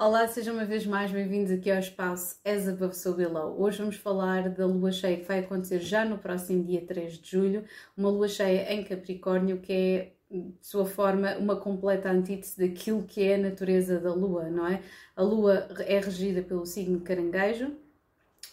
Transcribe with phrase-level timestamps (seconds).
[0.00, 3.60] Olá, sejam uma vez mais bem-vindos aqui ao espaço As Above So Below.
[3.60, 7.28] Hoje vamos falar da lua cheia que vai acontecer já no próximo dia 3 de
[7.28, 7.64] julho,
[7.96, 13.24] uma lua cheia em Capricórnio que é, de sua forma, uma completa antítese daquilo que
[13.24, 14.80] é a natureza da lua, não é?
[15.16, 17.74] A lua é regida pelo signo caranguejo,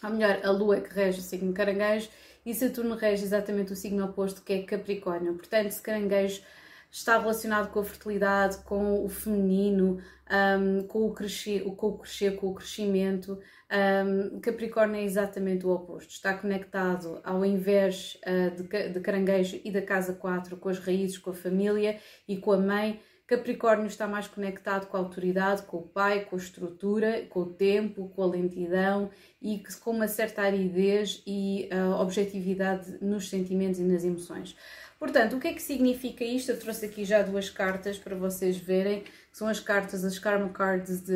[0.02, 2.10] ou melhor, a lua é que rege o signo caranguejo
[2.44, 5.34] e Saturno rege exatamente o signo oposto que é Capricórnio.
[5.34, 6.42] Portanto, se caranguejo
[6.90, 9.98] está relacionado com a fertilidade, com o feminino,
[10.30, 13.38] um, com, o crescer, com o crescer, com o crescimento.
[13.70, 19.70] Um, Capricórnio é exatamente o oposto, está conectado ao invés uh, de, de caranguejo e
[19.70, 23.00] da casa 4 com as raízes, com a família e com a mãe.
[23.26, 27.52] Capricórnio está mais conectado com a autoridade, com o pai, com a estrutura, com o
[27.52, 29.10] tempo, com a lentidão
[29.42, 34.56] e com uma certa aridez e uh, objetividade nos sentimentos e nas emoções.
[34.98, 36.50] Portanto, o que é que significa isto?
[36.52, 41.02] Eu trouxe aqui já duas cartas para vocês verem, são as cartas, as Karma Cards
[41.02, 41.12] de,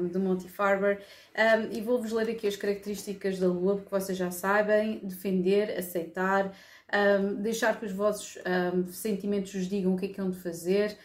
[0.00, 1.02] um, de Monty Farber,
[1.36, 6.56] um, e vou-vos ler aqui as características da Lua, porque vocês já sabem, defender, aceitar,
[7.20, 8.38] um, deixar que os vossos
[8.92, 10.96] sentimentos vos digam o que é que hão de fazer,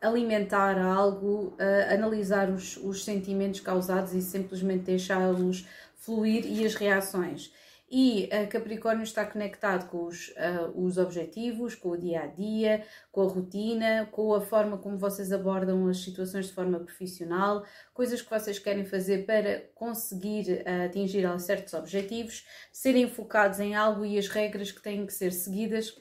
[0.00, 7.52] alimentar algo, uh, analisar os, os sentimentos causados e simplesmente deixá-los fluir e as reações.
[7.90, 12.84] E a Capricórnio está conectado com os, uh, os objetivos, com o dia a dia,
[13.10, 18.20] com a rotina, com a forma como vocês abordam as situações de forma profissional, coisas
[18.20, 24.18] que vocês querem fazer para conseguir uh, atingir certos objetivos, serem focados em algo e
[24.18, 25.96] as regras que têm que ser seguidas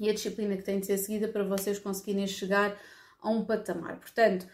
[0.00, 2.74] e a disciplina que tem de ser seguida para vocês conseguirem chegar
[3.20, 4.00] a um patamar.
[4.00, 4.46] Portanto,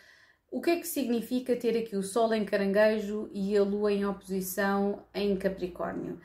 [0.51, 4.05] o que é que significa ter aqui o Sol em Caranguejo e a Lua em
[4.05, 6.19] oposição em Capricórnio?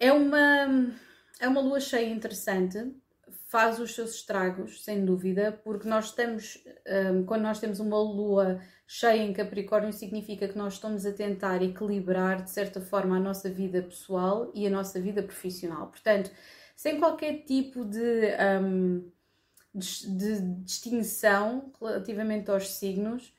[0.00, 0.90] É uma,
[1.38, 2.90] é uma lua cheia interessante,
[3.48, 6.64] faz os seus estragos, sem dúvida, porque nós estamos,
[7.12, 11.62] um, quando nós temos uma lua cheia em Capricórnio, significa que nós estamos a tentar
[11.62, 15.88] equilibrar, de certa forma, a nossa vida pessoal e a nossa vida profissional.
[15.88, 16.30] Portanto,
[16.74, 18.30] sem qualquer tipo de,
[18.62, 19.10] um,
[19.74, 23.34] de, de distinção relativamente aos signos,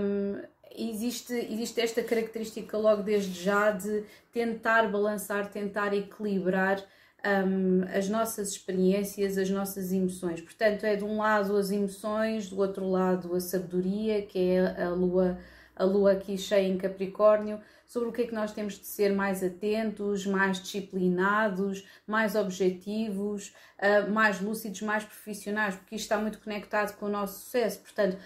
[0.00, 0.42] um,
[0.76, 6.84] existe, existe esta característica logo desde já de tentar balançar, tentar equilibrar
[7.24, 10.40] um, as nossas experiências, as nossas emoções.
[10.40, 14.90] Portanto, é de um lado as emoções, do outro lado a sabedoria, que é a
[14.90, 15.38] lua,
[15.74, 19.14] a lua aqui cheia em Capricórnio, sobre o que é que nós temos de ser
[19.14, 26.38] mais atentos, mais disciplinados, mais objetivos, uh, mais lúcidos, mais profissionais, porque isto está muito
[26.38, 27.80] conectado com o nosso sucesso.
[27.80, 28.18] Portanto,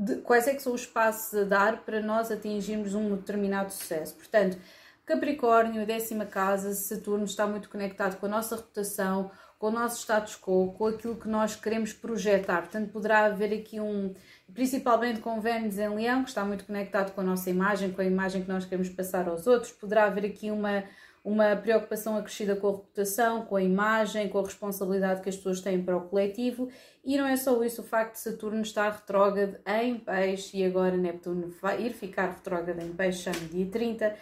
[0.00, 4.14] de, quais é que são os passos a dar para nós atingirmos um determinado sucesso.
[4.14, 4.56] Portanto,
[5.04, 10.36] Capricórnio, décima casa, Saturno está muito conectado com a nossa reputação, com o nosso status
[10.40, 12.62] quo, com aquilo que nós queremos projetar.
[12.62, 14.14] Portanto, poderá haver aqui um,
[14.54, 18.04] principalmente com Vênus em Leão, que está muito conectado com a nossa imagem, com a
[18.04, 20.84] imagem que nós queremos passar aos outros, poderá haver aqui uma
[21.24, 25.60] uma preocupação acrescida com a reputação, com a imagem, com a responsabilidade que as pessoas
[25.60, 26.70] têm para o coletivo.
[27.02, 30.96] E não é só isso, o facto de Saturno estar retrógrado em peixe e agora
[30.96, 34.16] Neptuno vai ir ficar retrógrado em peixe já no dia 30,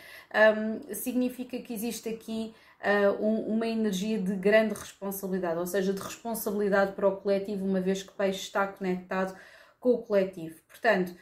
[0.56, 6.00] um, significa que existe aqui uh, um, uma energia de grande responsabilidade, ou seja, de
[6.00, 9.36] responsabilidade para o coletivo, uma vez que peixe está conectado
[9.80, 10.60] com o coletivo.
[10.68, 11.12] Portanto,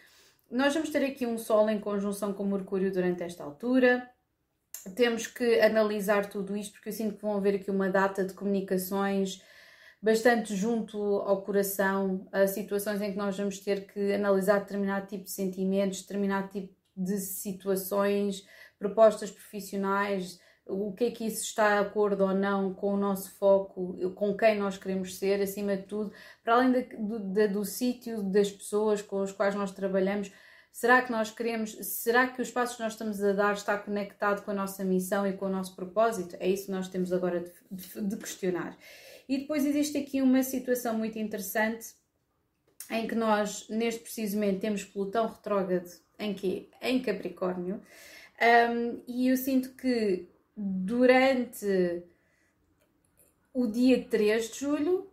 [0.51, 4.07] nós vamos ter aqui um Sol em conjunção com Mercúrio durante esta altura
[4.95, 8.35] temos que analisar tudo isto, porque eu sinto que vão haver aqui uma data de
[8.35, 9.43] comunicações
[10.01, 15.25] bastante junto ao coração, a situações em que nós vamos ter que analisar determinado tipo
[15.25, 18.47] de sentimentos, determinado tipo de situações,
[18.79, 23.31] propostas profissionais, o que é que isso está de acordo ou não com o nosso
[23.37, 28.23] foco, com quem nós queremos ser, acima de tudo, para além do, do, do sítio,
[28.23, 30.33] das pessoas com as quais nós trabalhamos,
[30.77, 34.45] Será que nós queremos, será que os passos que nós estamos a dar está conectado
[34.45, 36.37] com a nossa missão e com o nosso propósito?
[36.39, 38.77] É isso que nós temos agora de, de, de questionar.
[39.29, 41.95] E depois existe aqui uma situação muito interessante
[42.91, 46.69] em que nós, neste preciso momento, temos Plutão retrógrado em quê?
[46.81, 47.83] Em Capricórnio.
[48.41, 52.05] Um, e eu sinto que durante
[53.53, 55.11] o dia 3 de julho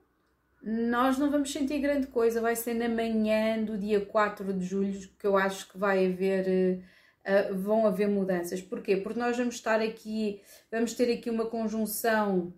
[0.61, 5.09] nós não vamos sentir grande coisa, vai ser na manhã do dia 4 de julho
[5.19, 6.81] que eu acho que vai haver,
[7.25, 8.61] uh, vão haver mudanças.
[8.61, 8.95] Porquê?
[8.95, 12.53] Porque nós vamos estar aqui, vamos ter aqui uma conjunção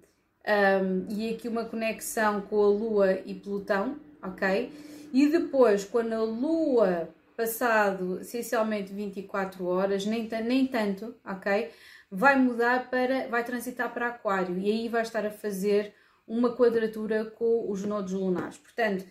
[0.47, 4.71] um, e aqui uma conexão com a Lua e Plutão, ok?
[5.11, 11.71] E depois, quando a Lua, passado essencialmente 24 horas, nem, nem tanto, ok?
[12.11, 15.93] Vai mudar para, vai transitar para Aquário e aí vai estar a fazer
[16.27, 18.57] uma quadratura com os nodos lunares.
[18.57, 19.05] Portanto,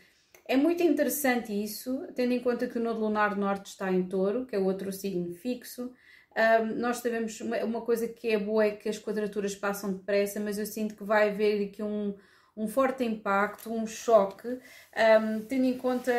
[0.47, 4.45] é muito interessante isso, tendo em conta que o Nodo Lunar Norte está em Touro,
[4.45, 5.91] que é outro signo fixo.
[6.37, 10.41] Um, nós sabemos uma, uma, coisa que é boa é que as quadraturas passam depressa,
[10.41, 12.15] mas eu sinto que vai haver aqui um,
[12.57, 16.13] um forte impacto, um choque, um, tendo em conta,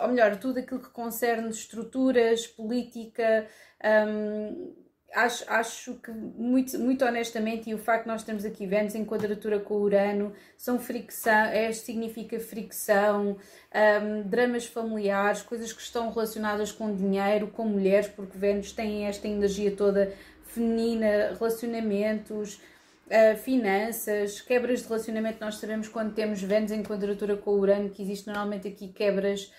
[0.00, 3.46] ou melhor, tudo aquilo que concerne estruturas, política.
[3.84, 8.94] Um, acho, acho que, muito, muito honestamente, e o facto de nós termos aqui Vênus
[8.94, 13.36] em quadratura com Urano, são fricção, é, significa fricção,
[13.74, 19.26] um, dramas familiares, coisas que estão relacionadas com dinheiro, com mulheres, porque Vênus tem esta
[19.26, 20.12] energia toda
[20.44, 22.60] feminina, relacionamentos,
[23.06, 25.38] uh, finanças, quebras de relacionamento.
[25.40, 29.52] Nós sabemos quando temos Vênus em quadratura com Urano que existe normalmente aqui quebras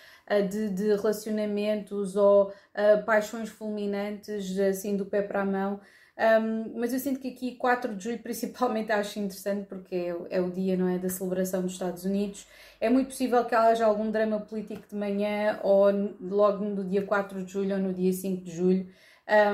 [0.44, 5.80] de, de relacionamentos ou uh, paixões fulminantes, assim do pé para a mão.
[6.20, 10.42] Um, mas eu sinto que aqui 4 de julho principalmente acho interessante porque é, é,
[10.42, 12.46] o dia não é, da celebração dos Estados Unidos.
[12.82, 15.86] É muito possível que haja algum drama político de manhã ou
[16.20, 18.88] logo no dia 4 de julho ou no dia 5 de julho.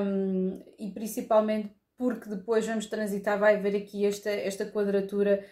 [0.01, 5.45] Um, e principalmente porque depois vamos transitar, vai haver aqui esta, esta quadratura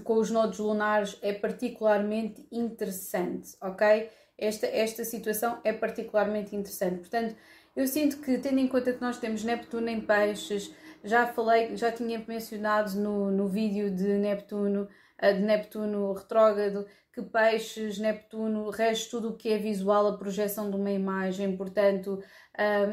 [0.00, 4.10] com os nodos lunares é particularmente interessante, ok?
[4.36, 6.98] Esta, esta situação é particularmente interessante.
[6.98, 7.36] Portanto,
[7.76, 11.92] eu sinto que, tendo em conta que nós temos Neptuno em peixes, já falei, já
[11.92, 14.88] tinha mencionado no, no vídeo de Neptuno,
[15.20, 20.76] de Neptuno retrógrado, que peixes, Neptuno, rege tudo o que é visual, a projeção de
[20.76, 22.20] uma imagem, portanto,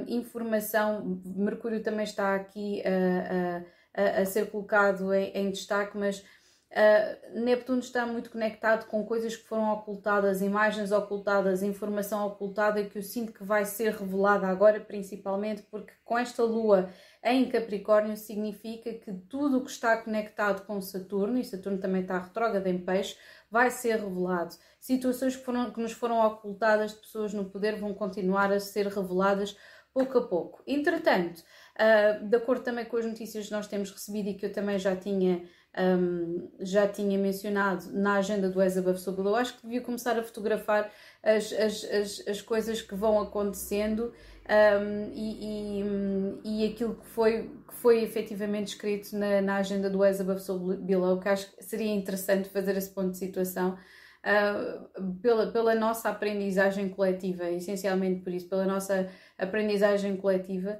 [0.08, 3.64] informação, Mercúrio também está aqui a,
[4.00, 6.24] a, a ser colocado em, em destaque, mas
[6.72, 12.98] Uh, Neptuno está muito conectado com coisas que foram ocultadas, imagens ocultadas, informação ocultada que
[12.98, 16.90] eu sinto que vai ser revelada agora, principalmente porque com esta lua
[17.22, 22.18] em Capricórnio significa que tudo o que está conectado com Saturno, e Saturno também está
[22.18, 23.18] retrógrado em peixe,
[23.50, 24.56] vai ser revelado.
[24.80, 28.88] Situações que, foram, que nos foram ocultadas de pessoas no poder vão continuar a ser
[28.88, 29.58] reveladas
[29.94, 30.64] pouco a pouco.
[30.66, 31.40] Entretanto,
[31.76, 34.80] uh, de acordo também com as notícias que nós temos recebido e que eu também
[34.80, 35.44] já tinha
[35.78, 40.24] um, já tinha mencionado na agenda do Ezabaf sobre eu acho que devia começar a
[40.24, 40.92] fotografar
[41.24, 44.14] as, as, as, as coisas que vão acontecendo
[44.50, 50.04] um, e, e, e, aquilo que foi, que foi efetivamente escrito na, na agenda do
[50.04, 53.78] Ezabaf sobre Below, que acho que seria interessante fazer esse ponto de situação.
[54.24, 60.80] Uh, pela, pela nossa aprendizagem coletiva, essencialmente por isso, pela nossa aprendizagem coletiva,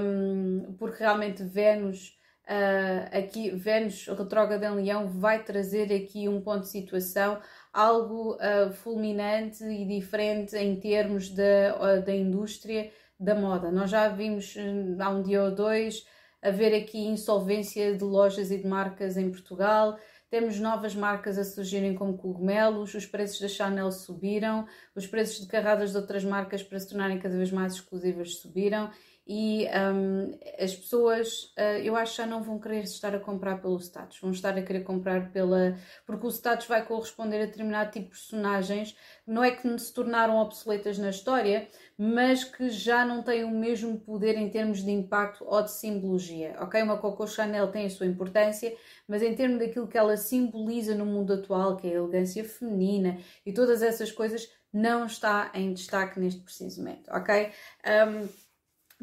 [0.00, 2.18] um, porque realmente Vênus
[2.48, 7.38] uh, aqui Vênus retrógrada em Leão vai trazer aqui um ponto de situação,
[7.72, 13.70] algo uh, fulminante e diferente em termos da, uh, da indústria da moda.
[13.70, 14.54] Nós já vimos
[14.98, 16.06] há um dia ou dois
[16.42, 19.96] haver aqui insolvência de lojas e de marcas em Portugal.
[20.28, 24.66] Temos novas marcas a surgirem como cogumelos, os preços da Chanel subiram,
[24.96, 28.90] os preços de carradas de outras marcas para se tornarem cada vez mais exclusivas subiram
[29.26, 33.78] e um, as pessoas, uh, eu acho já não vão querer estar a comprar pelo
[33.78, 35.76] status, vão estar a querer comprar pela.
[36.04, 38.96] porque o status vai corresponder a determinado tipo de personagens,
[39.26, 44.00] não é que se tornaram obsoletas na história, mas que já não têm o mesmo
[44.00, 46.82] poder em termos de impacto ou de simbologia, ok?
[46.82, 48.74] Uma Coco Chanel tem a sua importância,
[49.06, 53.18] mas em termos daquilo que ela simboliza no mundo atual, que é a elegância feminina
[53.46, 57.52] e todas essas coisas, não está em destaque neste preciso momento, ok?
[57.86, 58.28] Um,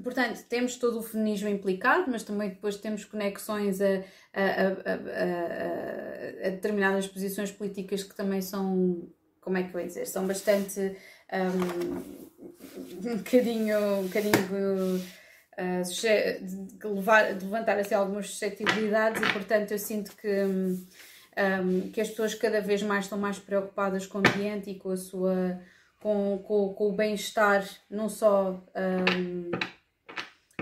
[0.04, 4.04] Portanto, temos todo o feminismo implicado, mas também depois temos conexões a,
[4.34, 4.44] a,
[4.92, 9.10] a, a, determinadas posições políticas que também são,
[9.42, 10.96] como é que eu ia dizer, são bastante
[11.34, 15.02] um, um bocadinho, um bocadinho
[15.60, 15.84] uh,
[16.44, 22.10] de, levar, de levantar assim, algumas suscetibilidades e portanto eu sinto que, um, que as
[22.10, 25.60] pessoas cada vez mais estão mais preocupadas com o ambiente e com a sua
[26.02, 29.52] com, com, com o bem-estar não só um,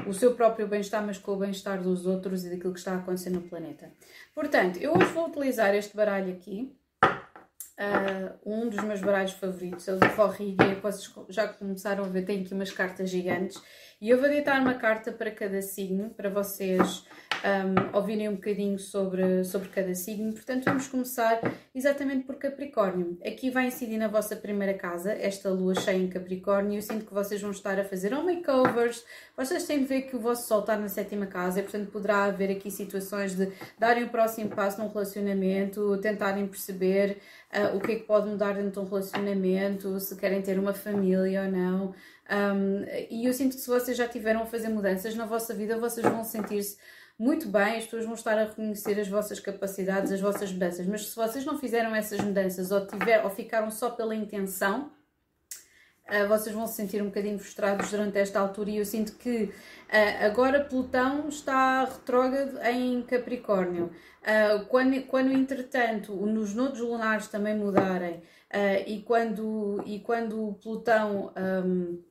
[0.08, 2.98] o seu próprio bem-estar, mas com o bem-estar dos outros e daquilo que está a
[2.98, 3.92] acontecer no planeta.
[4.34, 9.94] Portanto, eu hoje vou utilizar este baralho aqui, uh, um dos meus baralhos favoritos, é
[9.94, 13.62] o do Forriga, vocês já começaram a ver, tem aqui umas cartas gigantes,
[14.00, 17.06] e eu vou deitar uma carta para cada signo, para vocês
[17.44, 20.34] um, ouvirem um bocadinho sobre, sobre cada signo.
[20.34, 21.40] Portanto, vamos começar
[21.74, 23.18] exatamente por Capricórnio.
[23.26, 26.78] Aqui vai incidir na vossa primeira casa, esta lua cheia em Capricórnio.
[26.78, 29.04] Eu sinto que vocês vão estar a fazer ou makeovers,
[29.36, 32.26] vocês têm de ver que o vosso sol está na sétima casa, e portanto poderá
[32.26, 37.18] haver aqui situações de darem o próximo passo num relacionamento, tentarem perceber
[37.54, 40.74] uh, o que é que pode mudar dentro de um relacionamento, se querem ter uma
[40.74, 41.94] família ou não.
[42.30, 45.78] Um, e eu sinto que se vocês já tiveram a fazer mudanças na vossa vida,
[45.78, 46.78] vocês vão sentir-se
[47.20, 51.08] muito bem, as pessoas vão estar a reconhecer as vossas capacidades, as vossas mudanças, mas
[51.08, 54.92] se vocês não fizeram essas mudanças ou, tiver, ou ficaram só pela intenção,
[56.08, 59.46] uh, vocês vão se sentir um bocadinho frustrados durante esta altura e eu sinto que
[59.46, 63.92] uh, agora Plutão está retrógrado em Capricórnio.
[64.22, 68.22] Uh, quando, quando, entretanto, nos nodos lunares também mudarem
[68.86, 71.34] e, quando, e quando Plutão.
[71.36, 72.07] Um,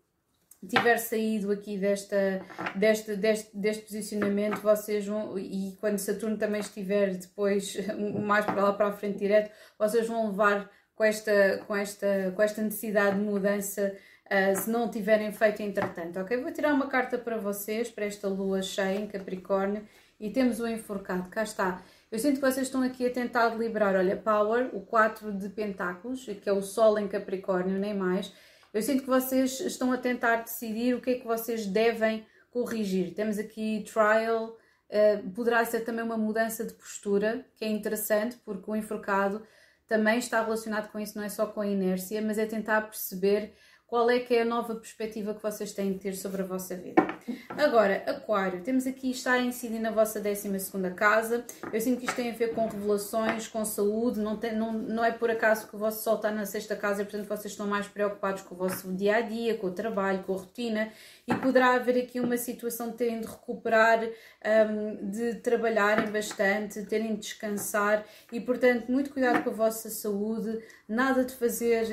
[0.68, 2.40] tiver saído aqui desta,
[2.74, 7.76] deste, deste, deste posicionamento, vocês vão, e quando Saturno também estiver depois
[8.20, 12.42] mais para lá para a frente direto, vocês vão levar com esta, com esta, com
[12.42, 13.94] esta necessidade de mudança
[14.26, 16.36] uh, se não tiverem feito entretanto, ok?
[16.38, 19.86] Vou tirar uma carta para vocês, para esta lua cheia em Capricórnio,
[20.18, 21.82] e temos o enforcado, cá está.
[22.10, 26.24] Eu sinto que vocês estão aqui a tentar liberar, olha, Power, o 4 de Pentáculos,
[26.24, 28.32] que é o Sol em Capricórnio, nem mais,
[28.72, 33.14] eu sinto que vocês estão a tentar decidir o que é que vocês devem corrigir.
[33.14, 34.56] Temos aqui trial,
[34.90, 39.46] uh, poderá ser também uma mudança de postura, que é interessante, porque o enforcado
[39.86, 43.54] também está relacionado com isso, não é só com a inércia, mas é tentar perceber
[43.86, 46.74] qual é que é a nova perspectiva que vocês têm de ter sobre a vossa
[46.74, 47.06] vida.
[47.50, 50.48] Agora, Aquário, temos aqui está a incidir na vossa 12
[50.94, 51.44] casa.
[51.72, 55.04] Eu sinto que isto tem a ver com revelações, com saúde, não, tem, não, não
[55.04, 57.86] é por acaso que o vosso sol está na sexta casa, portanto vocês estão mais
[57.86, 60.92] preocupados com o vosso dia a dia, com o trabalho, com a rotina
[61.26, 64.00] e poderá haver aqui uma situação de terem de recuperar,
[64.68, 70.62] um, de trabalharem bastante, terem de descansar e, portanto, muito cuidado com a vossa saúde,
[70.88, 71.86] nada de fazer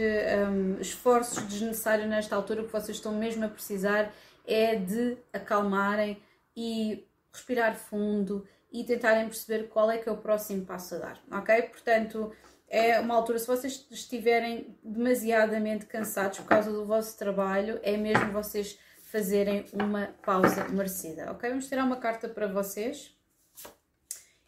[0.47, 4.13] um, esforços desnecessários nesta altura, o que vocês estão mesmo a precisar
[4.45, 6.21] é de acalmarem
[6.55, 11.23] e respirar fundo e tentarem perceber qual é que é o próximo passo a dar,
[11.31, 11.61] ok?
[11.63, 12.31] Portanto,
[12.67, 18.31] é uma altura, se vocês estiverem demasiadamente cansados por causa do vosso trabalho, é mesmo
[18.31, 21.49] vocês fazerem uma pausa merecida, ok?
[21.49, 23.15] Vamos tirar uma carta para vocês.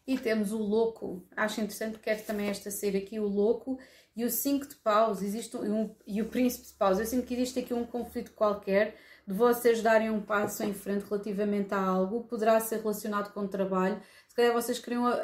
[0.04, 3.78] E temos o louco, acho interessante, quero também esta ser aqui o louco
[4.16, 6.98] e o 5 de paus, existe um, e o príncipe de paus.
[6.98, 8.96] Eu sinto que existe aqui um conflito qualquer
[9.26, 13.48] de vocês darem um passo em frente relativamente a algo, poderá ser relacionado com o
[13.48, 14.00] trabalho.
[14.28, 15.18] Se calhar vocês queriam a, a,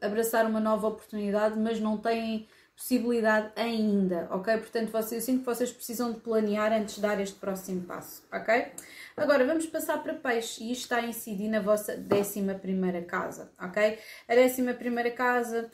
[0.00, 4.56] a abraçar uma nova oportunidade, mas não têm possibilidade ainda, ok?
[4.56, 8.22] Portanto, vocês, eu sinto que vocês precisam de planear antes de dar este próximo passo,
[8.32, 8.72] ok?
[9.16, 13.50] Agora, vamos passar para peixe e isto está a incidir na vossa décima primeira casa,
[13.60, 13.98] ok?
[14.28, 15.70] A décima primeira casa,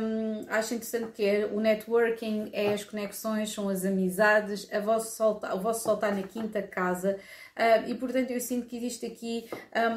[0.00, 5.16] um, acho interessante que é o networking, é as conexões, são as amizades, a vosso
[5.16, 7.18] sol, o vosso sol está na quinta casa,
[7.58, 9.50] Uh, e portanto eu sinto que existe aqui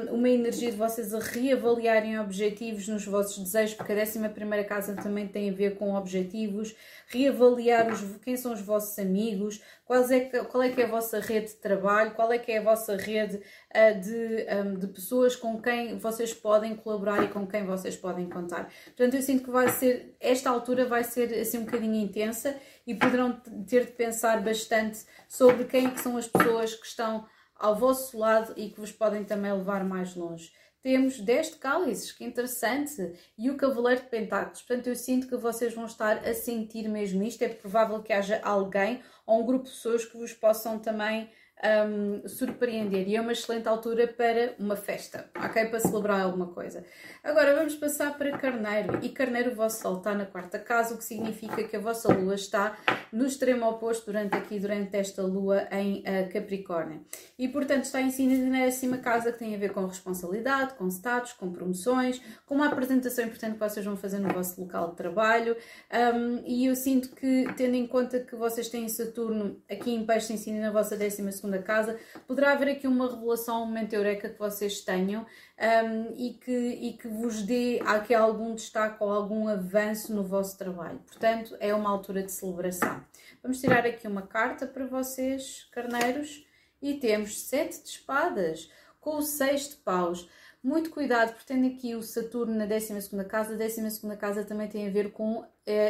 [0.10, 4.64] um, uma energia de vocês a reavaliarem objetivos nos vossos desejos, porque a décima primeira
[4.64, 6.76] casa também tem a ver com objetivos,
[7.12, 10.88] reavaliar os, quem são os vossos amigos, qual é, que, qual é que é a
[10.88, 14.88] vossa rede de trabalho, qual é que é a vossa rede uh, de, um, de
[14.88, 18.72] pessoas com quem vocês podem colaborar e com quem vocês podem contar.
[18.86, 22.56] Portanto, eu sinto que vai ser, esta altura vai ser assim um bocadinho intensa
[22.88, 23.34] e poderão
[23.68, 27.26] ter de pensar bastante sobre quem é são as pessoas que estão
[27.56, 30.52] ao vosso lado e que vos podem também levar mais longe.
[30.82, 34.62] Temos 10 de cálices, que interessante, e o Cavaleiro de Pentáculos.
[34.64, 37.44] Portanto, eu sinto que vocês vão estar a sentir mesmo isto.
[37.44, 41.30] É provável que haja alguém ou um grupo de pessoas que vos possam também
[41.64, 45.66] um, surpreender e é uma excelente altura para uma festa, ok?
[45.66, 46.84] Para celebrar alguma coisa.
[47.24, 50.98] Agora vamos passar para Carneiro e Carneiro, o vosso Sol está na quarta casa, o
[50.98, 52.78] que significa que a vossa Lua está
[53.12, 57.06] no extremo oposto durante aqui, durante esta Lua em uh, Capricórnio.
[57.38, 58.10] E portanto está em
[58.52, 63.26] décima casa que tem a ver com responsabilidade, com status, com promoções, com uma apresentação
[63.26, 65.56] importante que vocês vão fazer no vosso local de trabalho.
[65.92, 70.34] Um, e eu sinto que, tendo em conta que vocês têm Saturno aqui em Peixe
[70.34, 74.30] em na vossa décima segunda segunda casa, poderá haver aqui uma revelação, um momento eureka
[74.30, 75.26] que vocês tenham
[75.60, 80.58] um, e, que, e que vos dê aqui algum destaque ou algum avanço no vosso
[80.58, 81.00] trabalho.
[81.00, 83.04] Portanto, é uma altura de celebração.
[83.44, 86.46] Vamos tirar aqui uma carta para vocês, carneiros,
[86.82, 90.30] e temos sete de espadas com o seis de paus.
[90.64, 92.94] Muito cuidado, porque tendo aqui o Saturno na 12
[93.28, 95.48] casa, a 12 casa também tem a ver com uh,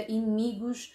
[0.07, 0.93] inimigos,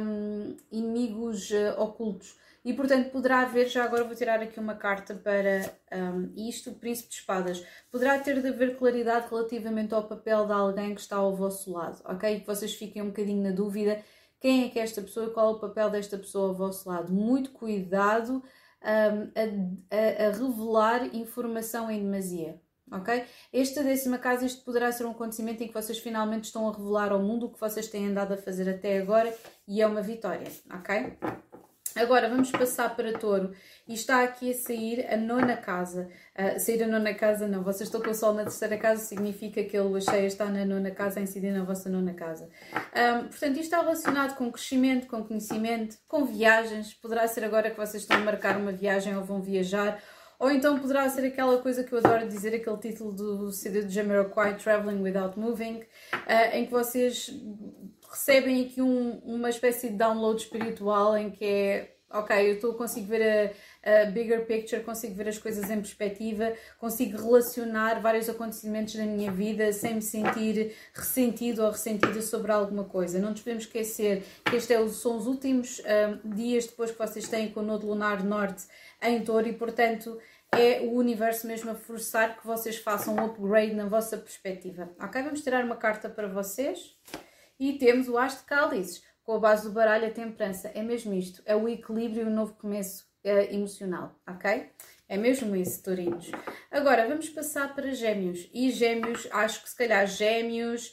[0.00, 2.38] um, inimigos uh, ocultos.
[2.64, 6.74] E portanto poderá haver, já agora vou tirar aqui uma carta para um, isto, o
[6.74, 7.64] Príncipe de Espadas.
[7.90, 12.00] Poderá ter de haver claridade relativamente ao papel de alguém que está ao vosso lado,
[12.04, 12.40] ok?
[12.40, 14.02] Que vocês fiquem um bocadinho na dúvida
[14.42, 16.88] quem é que é esta pessoa e qual é o papel desta pessoa ao vosso
[16.88, 17.12] lado.
[17.12, 18.42] Muito cuidado um,
[18.82, 23.24] a, a, a revelar informação em demasia, ok?
[23.52, 27.12] Esta décima casa, isto poderá ser um acontecimento em que vocês finalmente estão a revelar
[27.12, 29.32] ao mundo o que vocês têm andado a fazer até agora
[29.66, 31.18] e é uma vitória, ok?
[31.96, 33.52] Agora vamos passar para touro
[33.86, 36.08] e está aqui a sair a nona casa.
[36.36, 39.62] Uh, sair a nona casa não, vocês estão com o sol na terceira casa, significa
[39.62, 42.48] que a lua cheia está na nona casa a incidir na vossa nona casa.
[42.74, 46.94] Um, portanto, isto está relacionado com crescimento, com conhecimento, com viagens.
[46.94, 50.02] Poderá ser agora que vocês estão a marcar uma viagem ou vão viajar.
[50.38, 53.90] Ou então poderá ser aquela coisa que eu adoro dizer, aquele título do CD do
[53.90, 55.82] Jamiroquai, Traveling Without Moving,
[56.14, 57.30] uh, em que vocês
[58.12, 63.06] recebem aqui um, uma espécie de download espiritual em que é ok, eu estou, consigo
[63.06, 68.94] ver a, a, bigger picture, consigo ver as coisas em perspectiva, consigo relacionar vários acontecimentos
[68.94, 73.18] da minha vida sem me sentir ressentido ou ressentida sobre alguma coisa.
[73.18, 77.26] Não nos podemos esquecer que estes é, são os últimos um, dias depois que vocês
[77.28, 78.64] têm com o Nodo Lunar Norte
[79.00, 80.18] em Touro e, portanto,
[80.54, 84.90] é o universo mesmo a forçar que vocês façam um upgrade na vossa perspectiva.
[85.00, 85.22] Ok?
[85.22, 86.94] Vamos tirar uma carta para vocês.
[87.62, 90.72] E temos o As de Cálices, com a base do baralho a temperança.
[90.74, 94.68] É mesmo isto, é o equilíbrio e o novo começo é, emocional, ok?
[95.08, 96.28] É mesmo isso, Torinos.
[96.72, 98.50] Agora, vamos passar para Gêmeos.
[98.52, 100.92] E Gêmeos, acho que se calhar Gêmeos,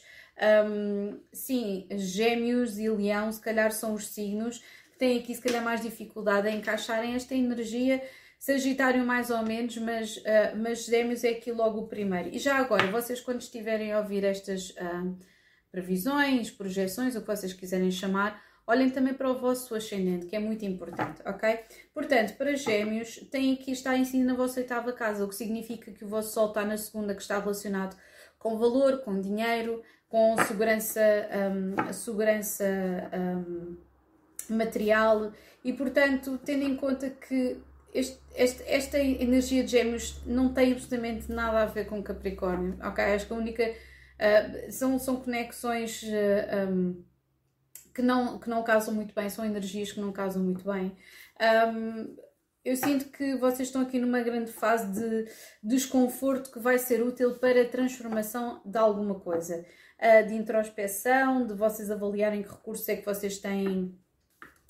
[0.64, 4.58] um, sim, Gêmeos e Leão, se calhar são os signos
[4.92, 8.00] que têm aqui, se calhar, mais dificuldade em encaixarem esta energia.
[8.38, 12.28] Sagitário mais ou menos, mas, uh, mas Gêmeos é aqui logo o primeiro.
[12.28, 14.70] E já agora, vocês quando estiverem a ouvir estas...
[14.70, 15.18] Uh,
[15.70, 20.38] previsões, projeções, o que vocês quiserem chamar, olhem também para o vosso ascendente, que é
[20.38, 21.58] muito importante, ok?
[21.92, 25.90] Portanto, para gêmeos, tem aqui, está em cima na vossa oitava casa, o que significa
[25.90, 27.96] que o vosso sol está na segunda, que está relacionado
[28.38, 31.00] com valor, com dinheiro, com segurança,
[31.52, 32.64] um, segurança
[33.12, 33.76] um,
[34.48, 35.32] material
[35.64, 37.58] e, portanto, tendo em conta que
[37.92, 43.04] este, este, esta energia de gêmeos não tem absolutamente nada a ver com Capricórnio, ok?
[43.04, 43.74] Acho que a única
[44.20, 46.06] Uh, são, são conexões uh,
[46.50, 47.02] ah, um,
[47.94, 50.94] que, não, que não casam muito bem, são energias que não casam muito bem.
[51.40, 52.16] Um,
[52.62, 55.26] eu sinto que vocês estão aqui numa grande fase de
[55.62, 59.64] desconforto que vai ser útil para a transformação de alguma coisa,
[59.98, 63.98] uh, de introspeção, de vocês avaliarem que recursos é que vocês têm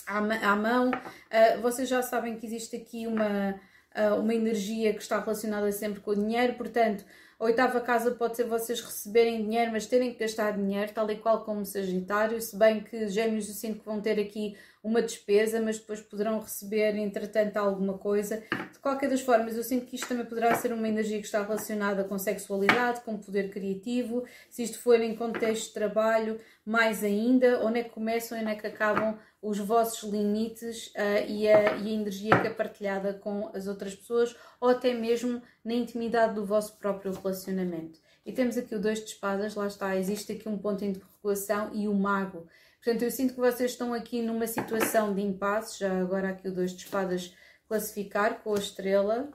[0.07, 0.91] à, à mão.
[0.91, 3.61] Uh, vocês já sabem que existe aqui uma,
[3.97, 7.05] uh, uma energia que está relacionada sempre com o dinheiro, portanto,
[7.41, 11.17] a oitava casa pode ser vocês receberem dinheiro, mas terem que gastar dinheiro, tal e
[11.17, 15.61] qual como Sagitário, se bem que Gêmeos eu sinto que vão ter aqui uma despesa,
[15.61, 18.43] mas depois poderão receber, entretanto, alguma coisa.
[18.73, 21.43] De qualquer das formas, eu sinto que isto também poderá ser uma energia que está
[21.43, 27.65] relacionada com sexualidade, com poder criativo, se isto for em contexto de trabalho, mais ainda,
[27.65, 31.77] onde é que começam e onde é que acabam os vossos limites uh, e, a,
[31.77, 36.35] e a energia que é partilhada com as outras pessoas ou até mesmo na intimidade
[36.35, 37.99] do vosso próprio relacionamento.
[38.25, 41.71] E temos aqui o dois de espadas, lá está, existe aqui um ponto de interrogação
[41.75, 42.47] e o mago.
[42.83, 46.55] Portanto, eu sinto que vocês estão aqui numa situação de impasse, já agora aqui o
[46.55, 47.35] dois de espadas
[47.69, 49.29] classificar com a estrela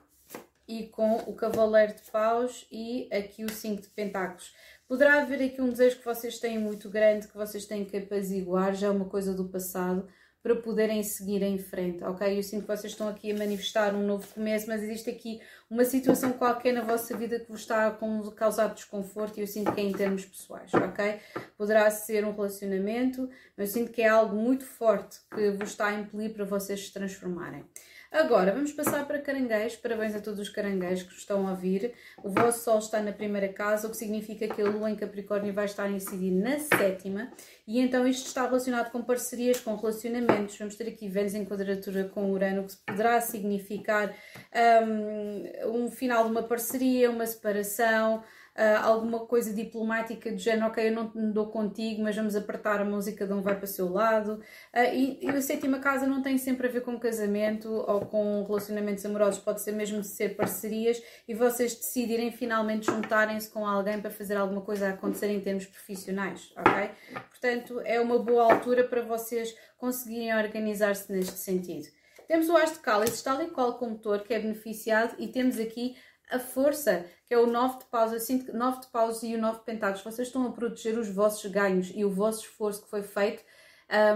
[0.68, 4.52] e com o cavaleiro de paus e aqui o cinco de pentáculos.
[4.88, 8.74] Poderá haver aqui um desejo que vocês têm muito grande, que vocês têm que apaziguar,
[8.74, 10.08] já é uma coisa do passado,
[10.46, 12.38] para poderem seguir em frente, ok?
[12.38, 15.84] Eu sinto que vocês estão aqui a manifestar um novo começo, mas existe aqui uma
[15.84, 17.98] situação qualquer na vossa vida que vos está a
[18.30, 21.18] causar desconforto e eu sinto que é em termos pessoais, ok?
[21.58, 25.88] Poderá ser um relacionamento, mas eu sinto que é algo muito forte que vos está
[25.88, 27.64] a impelir para vocês se transformarem.
[28.10, 29.76] Agora, vamos passar para caranguejos.
[29.76, 31.92] Parabéns a todos os caranguejos que estão a ouvir.
[32.22, 35.52] O vosso Sol está na primeira casa, o que significa que a Lua em Capricórnio
[35.52, 37.30] vai estar a incidir na sétima.
[37.66, 40.56] E então isto está relacionado com parcerias, com relacionamentos.
[40.58, 44.14] Vamos ter aqui Vênus em quadratura com Urano, que poderá significar
[44.84, 48.22] um, um final de uma parceria, uma separação,
[48.56, 52.80] uh, alguma coisa diplomática do género, ok, eu não me dou contigo, mas vamos apertar
[52.80, 54.40] a música, cada um vai para o seu lado.
[54.74, 58.44] Uh, e, e a sétima casa não tem sempre a ver com casamento ou com
[58.44, 64.10] relacionamentos amorosos, pode ser mesmo ser parcerias e vocês decidirem finalmente juntarem-se com alguém para
[64.10, 66.90] fazer alguma coisa acontecer em termos profissionais, ok?
[67.28, 71.86] Portanto, é uma boa altura para vocês conseguirem organizar-se neste sentido.
[72.26, 75.60] Temos o As de Cálice, tal e qual como motor, que é beneficiado, e temos
[75.60, 75.96] aqui
[76.30, 78.12] a força, que é o 9 de paus.
[78.12, 80.98] Eu sinto que 9 de paus e o 9 de pentáculos, vocês estão a proteger
[80.98, 83.42] os vossos ganhos e o vosso esforço que foi feito.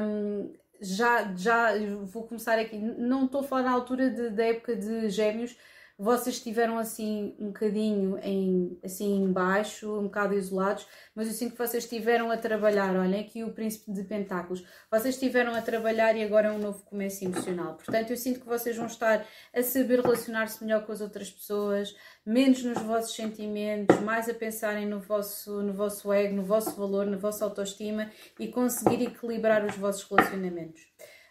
[0.02, 1.72] Um, já, já
[2.04, 5.56] vou começar aqui, não estou a falar na altura de, da época de gêmeos,
[6.00, 11.58] vocês estiveram assim um bocadinho em, assim embaixo, um bocado isolados, mas eu sinto que
[11.58, 16.22] vocês estiveram a trabalhar, olhem aqui o príncipe de pentáculos, vocês estiveram a trabalhar e
[16.24, 20.00] agora é um novo começo emocional, portanto eu sinto que vocês vão estar a saber
[20.00, 25.62] relacionar-se melhor com as outras pessoas, menos nos vossos sentimentos, mais a pensarem no vosso,
[25.62, 30.80] no vosso ego, no vosso valor, na vossa autoestima e conseguir equilibrar os vossos relacionamentos.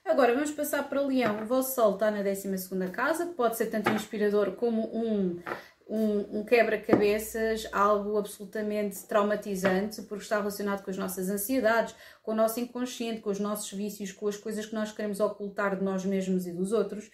[0.10, 1.44] Agora vamos passar para Leão.
[1.44, 2.50] O vosso Sol está na 12
[2.92, 5.40] casa, pode ser tanto inspirador como um,
[5.88, 11.94] um, um quebra-cabeças, algo absolutamente traumatizante, porque está relacionado com as nossas ansiedades,
[12.24, 15.78] com o nosso inconsciente, com os nossos vícios, com as coisas que nós queremos ocultar
[15.78, 17.12] de nós mesmos e dos outros.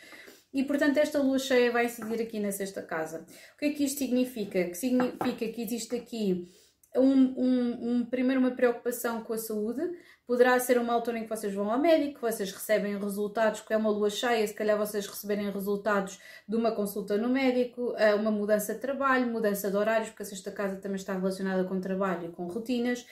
[0.54, 3.26] E portanto, esta lua cheia vai incidir aqui na sexta casa.
[3.56, 4.64] O que é que isto significa?
[4.64, 6.50] Que significa que existe aqui
[6.96, 9.82] um, um, um, primeiro uma preocupação com a saúde,
[10.28, 13.78] poderá ser uma altura em que vocês vão ao médico, vocês recebem resultados, que é
[13.78, 18.32] uma lua cheia, se calhar vocês receberem resultados de uma consulta no médico, eh, uma
[18.32, 22.30] mudança de trabalho, mudança de horários, porque a sexta casa também está relacionada com trabalho
[22.30, 23.06] e com rotinas,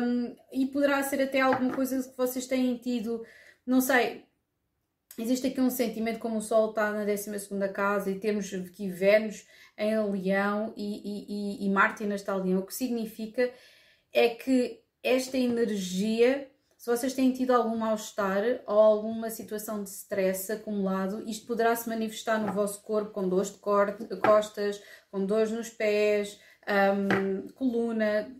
[0.00, 3.24] um, e poderá ser até alguma coisa que vocês têm tido,
[3.66, 4.24] não sei,
[5.18, 9.46] Existe aqui um sentimento como o Sol está na 12 casa e temos aqui Vênus
[9.78, 13.50] em Leão e, e, e, Marte nesta Leão, o que significa
[14.12, 20.50] é que esta energia, se vocês têm tido algum mal-estar ou alguma situação de stress
[20.50, 23.58] acumulado, isto poderá se manifestar no vosso corpo com dores de
[24.20, 28.30] costas, com dores nos pés, um, coluna,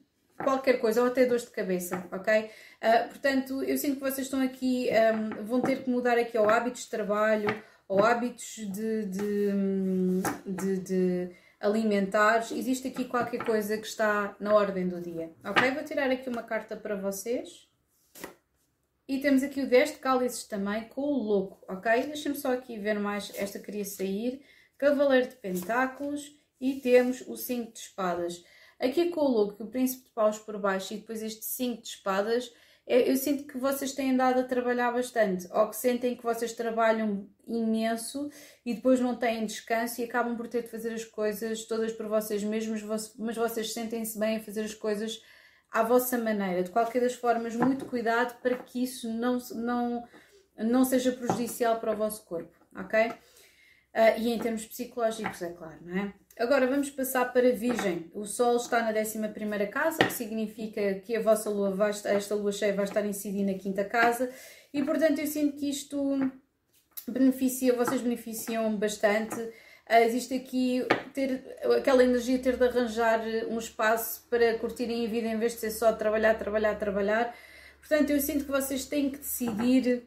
[0.42, 2.50] qualquer coisa, ou até dores de cabeça, ok?
[2.82, 6.48] Uh, portanto, eu sinto que vocês estão aqui, um, vão ter que mudar aqui ou
[6.48, 7.48] hábitos de trabalho,
[7.88, 9.52] ou hábitos de, de,
[10.44, 12.50] de, de alimentares.
[12.50, 15.70] Existe aqui qualquer coisa que está na ordem do dia, ok?
[15.72, 17.68] Vou tirar aqui uma carta para vocês.
[19.08, 22.06] E temos aqui o 10 de cálices também com o louco, ok?
[22.06, 24.42] Deixa-me só aqui ver mais, esta queria sair.
[24.76, 28.44] Cavaleiro de Pentáculos e temos o 5 de espadas.
[28.78, 31.88] Aqui com o louco, o príncipe de paus por baixo e depois este 5 de
[31.88, 32.52] espadas,
[32.86, 37.28] eu sinto que vocês têm andado a trabalhar bastante, ou que sentem que vocês trabalham
[37.46, 38.30] imenso
[38.64, 42.06] e depois não têm descanso e acabam por ter de fazer as coisas todas por
[42.06, 42.82] vocês mesmos,
[43.18, 45.20] mas vocês sentem-se bem a fazer as coisas
[45.72, 46.62] à vossa maneira.
[46.62, 50.04] De qualquer das formas, muito cuidado para que isso não, não,
[50.56, 53.10] não seja prejudicial para o vosso corpo, ok?
[53.10, 56.14] Uh, e em termos psicológicos, é claro, não é?
[56.38, 58.10] Agora vamos passar para Virgem.
[58.12, 59.18] O Sol está na 11
[59.70, 63.58] casa, que significa que a vossa lua vai esta lua cheia vai estar incidida na
[63.58, 64.30] quinta casa,
[64.72, 66.18] e portanto eu sinto que isto
[67.08, 69.40] beneficia, vocês beneficiam bastante.
[69.88, 71.42] Uh, existe aqui ter
[71.78, 75.70] aquela energia ter de arranjar um espaço para curtirem a vida em vez de ser
[75.70, 77.34] só trabalhar, trabalhar, trabalhar.
[77.78, 80.06] Portanto, eu sinto que vocês têm que decidir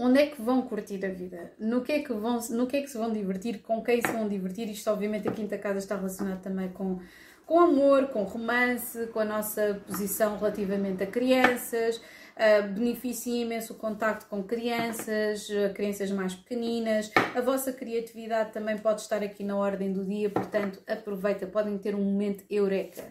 [0.00, 2.82] onde é que vão curtir a vida, no que é que vão, no que é
[2.82, 4.70] que se vão divertir, com quem se vão divertir.
[4.70, 7.00] Isto, obviamente, a quinta casa está relacionado também com,
[7.44, 11.96] com amor, com romance, com a nossa posição relativamente a crianças.
[11.96, 17.10] Uh, beneficia imenso o contacto com crianças, uh, crianças mais pequeninas.
[17.34, 21.96] A vossa criatividade também pode estar aqui na ordem do dia, portanto, aproveita, podem ter
[21.96, 23.02] um momento eureka.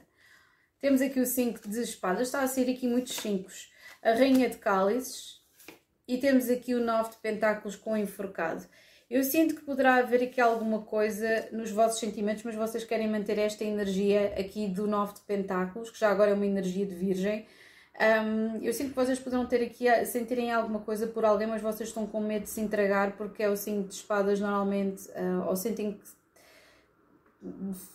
[0.79, 3.49] Temos aqui o 5 de espadas, está a ser aqui muitos 5.
[4.01, 5.36] A Rainha de Cálices,
[6.07, 8.65] e temos aqui o 9 de pentáculos com enforcado.
[9.09, 13.37] Eu sinto que poderá haver aqui alguma coisa nos vossos sentimentos, mas vocês querem manter
[13.37, 17.45] esta energia aqui do 9 de pentáculos, que já agora é uma energia de virgem.
[17.99, 21.89] Um, eu sinto que vocês poderão ter aqui, sentirem alguma coisa por alguém, mas vocês
[21.89, 25.55] estão com medo de se entregar porque é o 5 de espadas normalmente, uh, ou
[25.55, 26.16] sentem que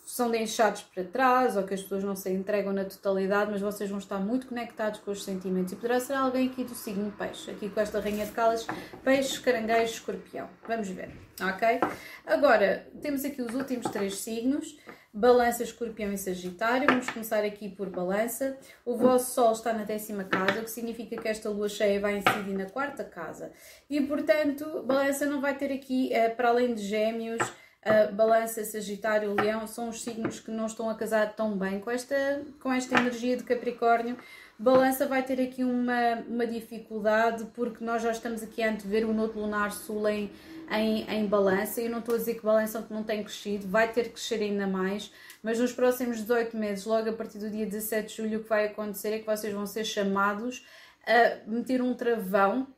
[0.04, 3.88] são deixados para trás ou que as pessoas não se entregam na totalidade, mas vocês
[3.88, 5.72] vão estar muito conectados com os sentimentos.
[5.72, 8.66] E poderá ser alguém aqui do signo peixe, aqui com esta rainha de calas,
[9.02, 10.48] peixe, caranguejo, escorpião.
[10.66, 11.10] Vamos ver,
[11.40, 11.80] ok?
[12.26, 14.76] Agora, temos aqui os últimos três signos,
[15.12, 16.86] balança, escorpião e sagitário.
[16.88, 18.56] Vamos começar aqui por balança.
[18.84, 22.18] O vosso sol está na décima casa, o que significa que esta lua cheia vai
[22.18, 23.52] incidir na quarta casa.
[23.90, 27.40] E, portanto, balança não vai ter aqui, eh, para além de gêmeos,
[27.84, 31.90] Uh, balança, Sagitário, Leão são os signos que não estão a casar tão bem com
[31.90, 34.16] esta, com esta energia de Capricórnio.
[34.56, 39.12] Balança vai ter aqui uma, uma dificuldade porque nós já estamos aqui a antever o
[39.12, 40.30] nodo lunar sul em,
[40.70, 41.80] em, em balança.
[41.80, 44.68] Eu não estou a dizer que balança não tem crescido, vai ter que crescer ainda
[44.68, 48.42] mais, mas nos próximos 18 meses, logo a partir do dia 17 de julho, o
[48.44, 50.64] que vai acontecer é que vocês vão ser chamados
[51.04, 52.68] a meter um travão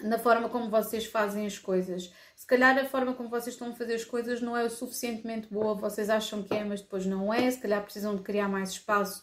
[0.00, 2.12] na forma como vocês fazem as coisas.
[2.34, 5.48] Se calhar a forma como vocês estão a fazer as coisas não é o suficientemente
[5.52, 7.50] boa, vocês acham que é, mas depois não é.
[7.50, 9.22] Se calhar precisam de criar mais espaço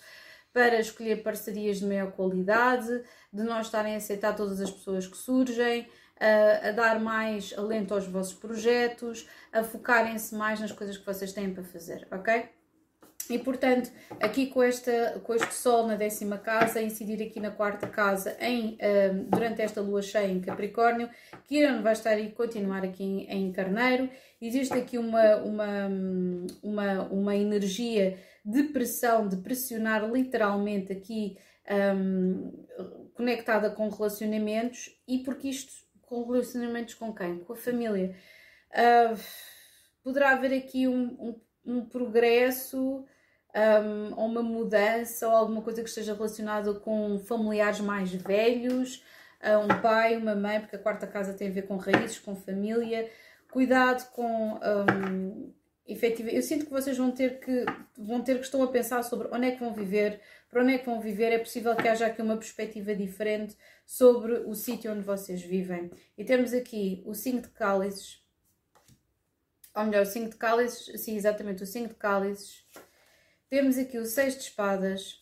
[0.54, 5.18] para escolher parcerias de maior qualidade, de não estarem a aceitar todas as pessoas que
[5.18, 5.88] surgem,
[6.20, 11.34] a, a dar mais alento aos vossos projetos, a focarem-se mais nas coisas que vocês
[11.34, 12.61] têm para fazer, ok?
[13.32, 13.90] E portanto,
[14.20, 18.78] aqui com, esta, com este Sol na décima casa, incidir aqui na quarta casa em,
[18.82, 21.10] um, durante esta lua cheia em Capricórnio,
[21.48, 24.10] Kiran vai estar e continuar aqui em, em Carneiro.
[24.42, 25.90] Existe aqui uma, uma,
[26.62, 31.38] uma, uma energia de pressão, de pressionar literalmente aqui
[31.96, 32.66] um,
[33.14, 37.40] conectada com relacionamentos e porque isto com relacionamentos com quem?
[37.40, 38.14] Com a família.
[38.72, 39.18] Uh,
[40.04, 43.06] poderá haver aqui um, um, um progresso
[43.56, 49.04] um, ou uma mudança ou alguma coisa que esteja relacionada com familiares mais velhos,
[49.64, 53.10] um pai, uma mãe, porque a quarta casa tem a ver com raízes, com família.
[53.52, 55.52] Cuidado com um,
[55.86, 56.30] efetiva.
[56.30, 57.66] Eu sinto que vocês vão ter que
[57.98, 60.78] vão ter que estão a pensar sobre onde é que vão viver, para onde é
[60.78, 61.32] que vão viver.
[61.32, 65.92] É possível que haja aqui uma perspectiva diferente sobre o sítio onde vocês vivem.
[66.18, 68.24] E temos aqui o 5 de cálices,
[69.76, 72.66] ou melhor, o 5 de cálices, sim, exatamente, o 5 de cálices.
[73.52, 75.22] Temos aqui o 6 de espadas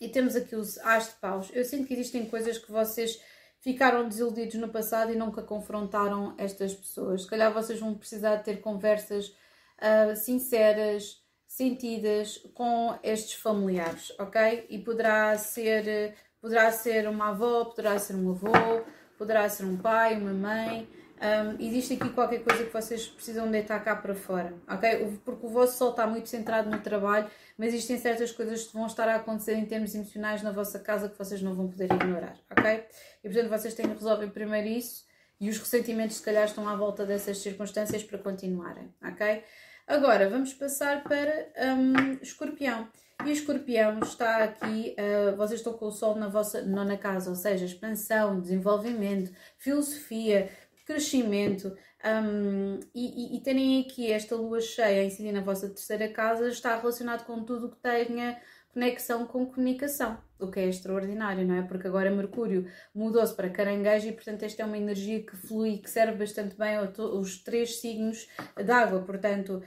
[0.00, 1.50] e temos aqui os as de paus.
[1.52, 3.20] Eu sinto que existem coisas que vocês
[3.60, 7.24] ficaram desiludidos no passado e nunca confrontaram estas pessoas.
[7.24, 14.64] Se calhar vocês vão precisar ter conversas uh, sinceras, sentidas com estes familiares, ok?
[14.70, 18.82] E poderá ser, poderá ser uma avó, poderá ser um avô,
[19.18, 20.88] poderá ser um pai, uma mãe.
[21.20, 25.18] Um, existe aqui qualquer coisa que vocês precisam deitar cá para fora, ok?
[25.24, 28.86] Porque o vosso sol está muito centrado no trabalho, mas existem certas coisas que vão
[28.86, 32.36] estar a acontecer em termos emocionais na vossa casa que vocês não vão poder ignorar,
[32.50, 32.84] ok?
[33.22, 35.04] E portanto vocês têm que resolver primeiro isso
[35.40, 39.42] e os ressentimentos se calhar estão à volta dessas circunstâncias para continuarem, ok?
[39.86, 42.88] Agora vamos passar para um, escorpião.
[43.24, 47.36] E escorpião está aqui, uh, vocês estão com o sol na vossa nona casa, ou
[47.36, 50.50] seja, expansão, desenvolvimento, filosofia,
[50.84, 51.74] crescimento.
[52.04, 56.48] Um, e, e, e, terem aqui esta lua cheia a incidir na vossa terceira casa
[56.48, 58.38] está relacionado com tudo que tenha
[58.74, 61.62] conexão com comunicação, o que é extraordinário, não é?
[61.62, 65.88] Porque agora Mercúrio mudou-se para caranguejo e, portanto, esta é uma energia que flui, que
[65.88, 68.28] serve bastante bem aos três signos
[68.66, 69.00] d'água.
[69.02, 69.62] Portanto,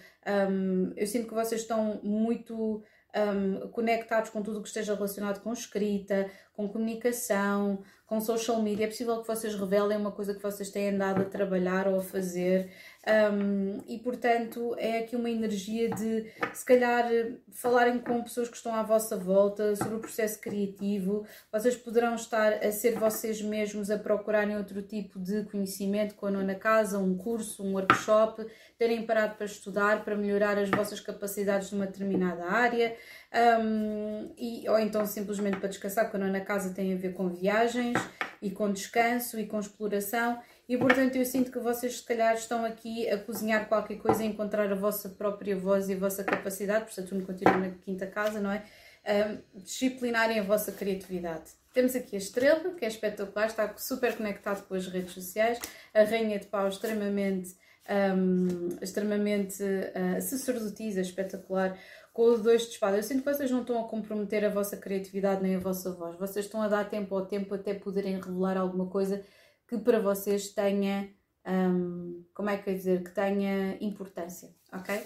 [0.51, 2.83] um, eu sinto que vocês estão muito
[3.15, 8.85] um, conectados com tudo o que esteja relacionado com escrita, com comunicação, com social media.
[8.85, 12.01] É possível que vocês revelem uma coisa que vocês têm andado a trabalhar ou a
[12.01, 12.71] fazer.
[13.07, 17.09] Um, e portanto é aqui uma energia de se calhar
[17.53, 22.53] falarem com pessoas que estão à vossa volta sobre o processo criativo, vocês poderão estar
[22.53, 27.15] a ser vocês mesmos a procurarem outro tipo de conhecimento com a nona casa, um
[27.15, 28.45] curso, um workshop,
[28.77, 32.93] terem parado para estudar, para melhorar as vossas capacidades numa determinada área,
[33.33, 37.29] um, e, ou então simplesmente para descansar, porque a nona casa tem a ver com
[37.29, 37.97] viagens
[38.41, 40.39] e com descanso e com exploração.
[40.67, 44.25] E portanto eu sinto que vocês se calhar estão aqui a cozinhar qualquer coisa, a
[44.25, 48.39] encontrar a vossa própria voz e a vossa capacidade, por Saturno continua na quinta casa,
[48.39, 48.63] não é?
[49.07, 51.51] Um, disciplinarem a vossa criatividade.
[51.73, 55.59] Temos aqui a estrela, que é espetacular, está super conectado com as redes sociais,
[55.93, 57.55] a rainha de pau extremamente
[57.89, 61.77] um, extremamente uh, sacerdotisa, espetacular,
[62.17, 62.97] com o dois de espada.
[62.97, 66.17] Eu sinto que vocês não estão a comprometer a vossa criatividade nem a vossa voz.
[66.17, 69.23] Vocês estão a dar tempo ao tempo até poderem revelar alguma coisa
[69.67, 71.11] que para vocês tenha,
[71.45, 74.99] um, como é que eu dizer, que tenha importância, ok?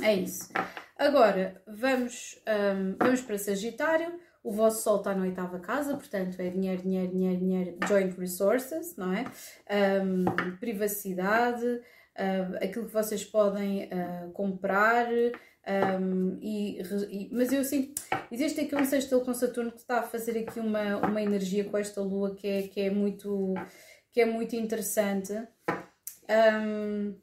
[0.00, 0.50] É isso.
[0.98, 4.18] Agora, vamos, um, vamos para Sagitário.
[4.42, 8.96] O vosso Sol está na oitava casa, portanto é dinheiro, dinheiro, dinheiro, dinheiro, joint resources,
[8.96, 9.26] não é?
[10.02, 10.24] Um,
[10.56, 11.82] privacidade,
[12.62, 15.06] aquilo que vocês podem uh, comprar.
[15.66, 16.78] Um, e,
[17.10, 20.60] e, mas eu sinto, existe aqui um sexto com Saturno que está a fazer aqui
[20.60, 23.54] uma, uma energia com esta lua que é, que é, muito,
[24.12, 25.32] que é muito interessante.
[26.28, 27.14] Um,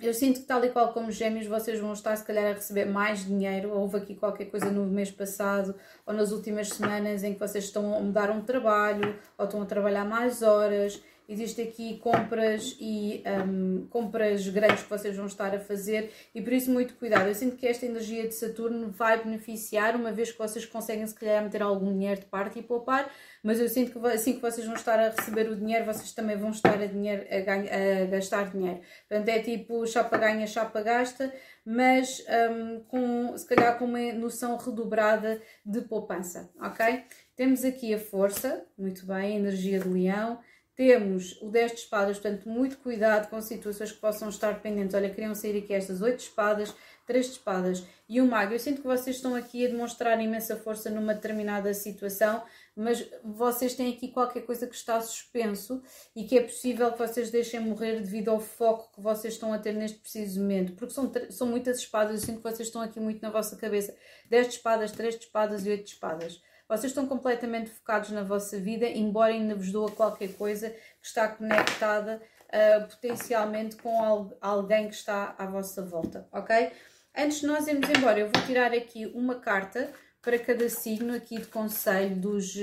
[0.00, 2.84] eu sinto que tal e qual como gêmeos vocês vão estar se calhar a receber
[2.84, 3.70] mais dinheiro.
[3.70, 5.74] Houve aqui qualquer coisa no mês passado
[6.06, 9.66] ou nas últimas semanas em que vocês estão a mudar um trabalho ou estão a
[9.66, 15.60] trabalhar mais horas Existem aqui compras e um, compras grandes que vocês vão estar a
[15.60, 17.28] fazer e por isso muito cuidado.
[17.28, 21.14] Eu sinto que esta energia de Saturno vai beneficiar, uma vez que vocês conseguem se
[21.14, 23.12] calhar meter algum dinheiro de parte e poupar,
[23.42, 26.34] mas eu sinto que assim que vocês vão estar a receber o dinheiro, vocês também
[26.34, 27.70] vão estar a, dinheiro, a, ganha,
[28.04, 28.80] a gastar dinheiro.
[29.06, 31.30] Portanto, é tipo chapa ganha, chapa gasta,
[31.62, 37.04] mas um, com, se calhar com uma noção redobrada de poupança, ok?
[37.36, 40.40] Temos aqui a força, muito bem, a energia de leão,
[40.78, 44.94] temos o 10 de espadas, portanto, muito cuidado com situações que possam estar pendentes.
[44.94, 46.72] Olha, queriam sair aqui estas 8 de espadas,
[47.04, 48.52] 3 de espadas e o mago.
[48.52, 52.44] Eu sinto que vocês estão aqui a demonstrar imensa força numa determinada situação,
[52.76, 55.82] mas vocês têm aqui qualquer coisa que está suspenso
[56.14, 59.58] e que é possível que vocês deixem morrer devido ao foco que vocês estão a
[59.58, 62.20] ter neste preciso momento, porque são, são muitas espadas.
[62.20, 63.92] Eu sinto que vocês estão aqui muito na vossa cabeça:
[64.30, 66.40] 10 de espadas, 3 de espadas e 8 de espadas.
[66.68, 71.26] Vocês estão completamente focados na vossa vida, embora ainda vos doa qualquer coisa que está
[71.26, 76.70] conectada uh, potencialmente com alguém que está à vossa volta, ok?
[77.16, 81.38] Antes de nós irmos embora, eu vou tirar aqui uma carta para cada signo aqui
[81.38, 82.54] de conselho dos,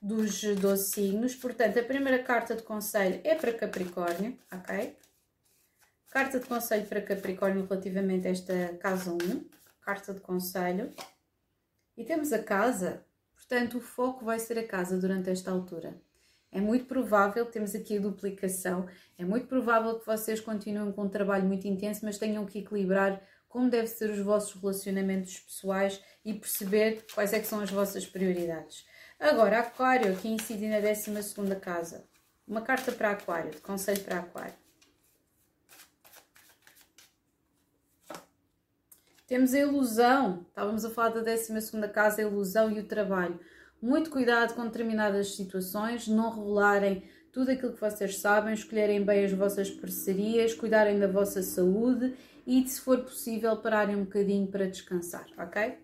[0.00, 1.34] dos 12 signos.
[1.34, 4.96] Portanto, a primeira carta de conselho é para Capricórnio, ok?
[6.10, 9.18] Carta de conselho para Capricórnio relativamente a esta casa 1.
[9.80, 10.94] Carta de conselho.
[11.96, 13.04] E temos a casa,
[13.42, 16.00] portanto, o foco vai ser a casa durante esta altura.
[16.50, 18.86] É muito provável, temos aqui a duplicação,
[19.18, 23.22] é muito provável que vocês continuem com um trabalho muito intenso, mas tenham que equilibrar
[23.48, 28.06] como devem ser os vossos relacionamentos pessoais e perceber quais é que são as vossas
[28.06, 28.86] prioridades.
[29.18, 32.06] Agora, Aquário, aqui incide na 12 casa.
[32.46, 34.61] Uma carta para Aquário, de conselho para Aquário.
[39.32, 43.40] Temos a ilusão, estávamos a falar da 12 casa, a ilusão e o trabalho.
[43.80, 49.32] Muito cuidado com determinadas situações, não revelarem tudo aquilo que vocês sabem, escolherem bem as
[49.32, 52.14] vossas parcerias, cuidarem da vossa saúde
[52.46, 55.78] e, se for possível, pararem um bocadinho para descansar, ok?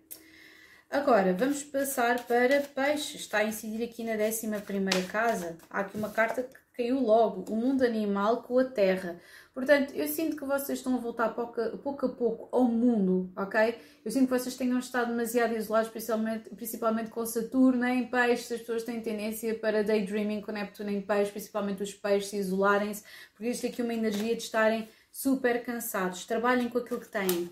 [0.87, 3.21] Agora, vamos passar para peixes.
[3.21, 5.57] Está a incidir aqui na 11 casa.
[5.71, 9.19] Há aqui uma carta que caiu logo, o mundo animal com a terra.
[9.59, 13.29] Portanto, eu sinto que vocês estão a voltar pouco a, pouco a pouco ao mundo,
[13.35, 13.77] ok?
[14.05, 18.53] Eu sinto que vocês tenham estado demasiado isolados, principalmente, principalmente com Saturno em peixes.
[18.53, 23.47] As pessoas têm tendência para daydreaming com Neptuno em peixes, principalmente os peixes isolarem-se, porque
[23.47, 26.25] existe aqui uma energia de estarem super cansados.
[26.25, 27.49] Trabalhem com aquilo que têm.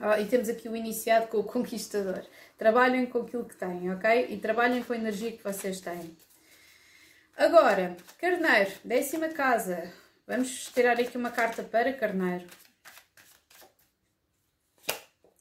[0.00, 2.22] Oh, e temos aqui o iniciado com o conquistador.
[2.56, 4.28] Trabalhem com aquilo que têm, ok?
[4.30, 6.16] E trabalhem com a energia que vocês têm.
[7.36, 9.92] Agora, Carneiro, décima casa.
[10.28, 12.44] Vamos tirar aqui uma carta para Carneiro.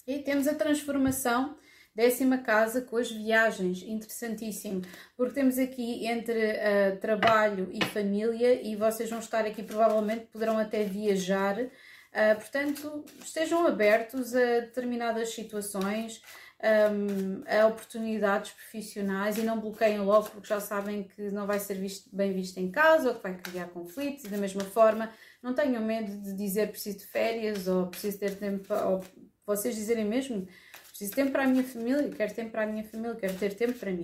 [0.08, 1.58] E temos a transformação,
[1.94, 4.82] décima casa com as viagens, interessantíssimo,
[5.18, 10.58] porque temos aqui entre uh, trabalho e família e vocês vão estar aqui provavelmente, poderão
[10.58, 16.22] até viajar, uh, portanto estejam abertos a determinadas situações,
[16.64, 21.76] um, a oportunidades profissionais e não bloqueiem logo porque já sabem que não vai ser
[21.76, 25.54] visto, bem visto em casa ou que vai criar conflitos e da mesma forma não
[25.54, 29.04] tenham medo de dizer preciso de férias ou preciso ter tempo ou
[29.46, 30.48] vocês dizerem mesmo
[30.90, 33.78] preciso tempo para a minha família, quero tempo para a minha família, quero ter tempo
[33.78, 34.02] para mim.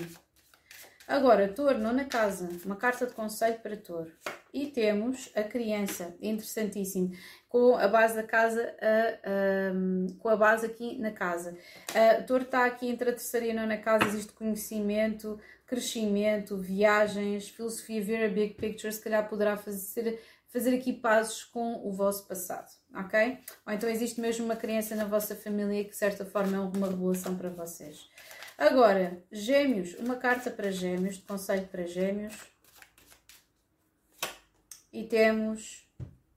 [1.08, 4.12] Agora, touro, nona casa, uma carta de conselho para touro.
[4.54, 7.12] E temos a criança, interessantíssimo,
[7.50, 11.58] com a base da casa, a, a, com a base aqui na casa.
[11.94, 17.50] A touro está aqui entre a terceira e a nona casa, existe conhecimento, crescimento, viagens,
[17.50, 22.28] filosofia, ver a big picture, se calhar poderá fazer, fazer aqui pazes com o vosso
[22.28, 23.40] passado, ok?
[23.66, 26.88] Ou então existe mesmo uma criança na vossa família que de certa forma é uma
[26.88, 28.08] revelação para vocês.
[28.66, 32.34] Agora, Gêmeos, uma carta para Gêmeos, de conselho para Gêmeos.
[34.94, 35.86] E temos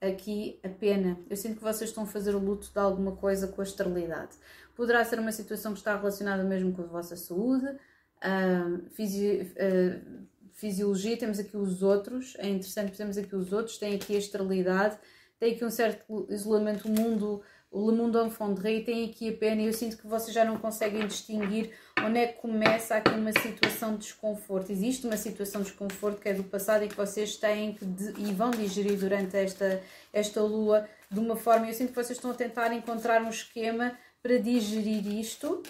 [0.01, 1.21] aqui a pena.
[1.31, 4.35] Eu sinto que vocês estão a fazer o luto de alguma coisa com a esterilidade.
[4.75, 10.27] Poderá ser uma situação que está relacionada mesmo com a vossa saúde, uh, fisi uh,
[10.53, 14.99] fisiologia, temos aqui os outros, é interessante, temos aqui os outros, tem aqui a esterilidade,
[15.39, 19.61] tem aqui um certo isolamento, o mundo o Le Monde Enfondré tem aqui a pena
[19.61, 23.33] e eu sinto que vocês já não conseguem distinguir onde é que começa aqui uma
[23.33, 24.71] situação de desconforto.
[24.71, 27.85] Existe uma situação de desconforto que é do passado e que vocês têm que
[28.19, 29.83] e vão digerir durante esta,
[30.13, 31.67] esta lua de uma forma.
[31.67, 35.63] Eu sinto que vocês estão a tentar encontrar um esquema para digerir isto,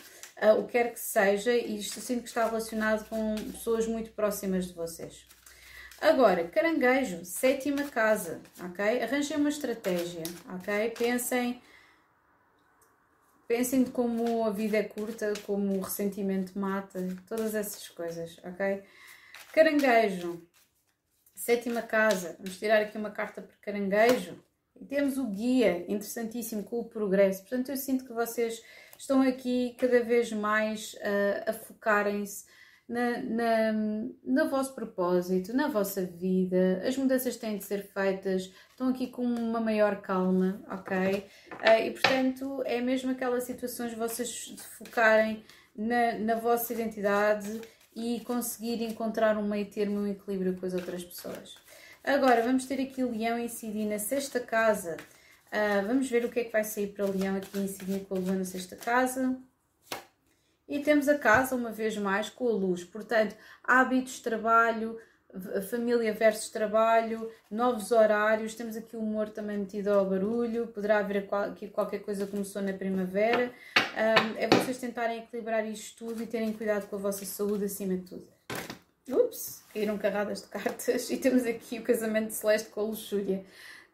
[0.43, 4.11] uh, o que quer que seja, e isto sinto que está relacionado com pessoas muito
[4.13, 5.27] próximas de vocês.
[6.01, 9.03] Agora, caranguejo, sétima casa, ok?
[9.03, 10.23] Arranjem uma estratégia,
[10.55, 10.91] ok?
[10.91, 11.61] Pensem
[13.47, 18.83] Pensem como a vida é curta, como o ressentimento mata, todas essas coisas, ok?
[19.53, 20.47] Caranguejo,
[21.35, 24.43] sétima casa, vamos tirar aqui uma carta para caranguejo.
[24.75, 27.43] E temos o guia, interessantíssimo, com o progresso.
[27.43, 28.61] Portanto, eu sinto que vocês
[28.99, 32.45] estão aqui cada vez mais uh, a focarem-se
[32.89, 33.73] na, na,
[34.25, 36.83] no vosso propósito, na vossa vida.
[36.87, 41.27] As mudanças têm de ser feitas, estão aqui com uma maior calma, ok?
[41.53, 45.45] Uh, e portanto é mesmo aquelas situações vocês focarem
[45.77, 47.61] na, na vossa identidade
[47.95, 51.57] e conseguir encontrar um meio termo, um equilíbrio com as outras pessoas.
[52.05, 54.97] Agora vamos ter aqui Leão incidir na sexta casa.
[55.49, 58.19] Uh, vamos ver o que é que vai sair para Leão aqui incidir com a
[58.19, 59.37] Lua na sexta casa.
[60.69, 62.83] E temos a casa, uma vez mais, com a luz.
[62.83, 64.99] Portanto, hábitos, trabalho,
[65.69, 68.55] família versus trabalho, novos horários.
[68.55, 70.67] Temos aqui o humor também metido ao barulho.
[70.69, 73.53] Poderá haver aqui qualquer coisa que começou na primavera.
[73.77, 77.97] Um, é vocês tentarem equilibrar isto tudo e terem cuidado com a vossa saúde acima
[77.97, 78.29] de tudo.
[79.09, 81.11] Ups, caíram carradas de cartas.
[81.11, 83.45] E temos aqui o casamento celeste com a luxúria.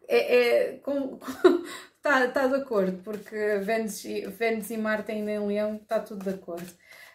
[0.09, 1.64] É, é com, com,
[2.05, 6.24] Está tá de acordo, porque Vênus e, Vênus e Marte ainda em Leão está tudo
[6.24, 6.68] de acordo.